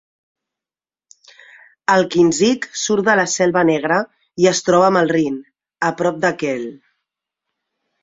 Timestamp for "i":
4.47-4.51